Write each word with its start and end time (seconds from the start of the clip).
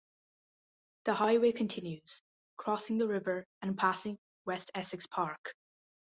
The 1.05 1.13
highway 1.13 1.51
continues, 1.51 2.23
crossing 2.57 2.97
the 2.97 3.07
river, 3.07 3.45
and 3.61 3.77
passing 3.77 4.17
West 4.45 4.71
Essex 4.73 5.05
Park. 5.05 5.53